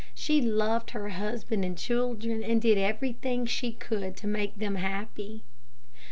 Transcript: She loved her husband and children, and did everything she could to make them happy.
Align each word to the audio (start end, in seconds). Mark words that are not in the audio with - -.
She 0.15 0.41
loved 0.41 0.89
her 0.89 1.09
husband 1.09 1.63
and 1.63 1.77
children, 1.77 2.43
and 2.43 2.59
did 2.59 2.79
everything 2.79 3.45
she 3.45 3.71
could 3.73 4.17
to 4.17 4.25
make 4.25 4.55
them 4.55 4.73
happy. 4.73 5.43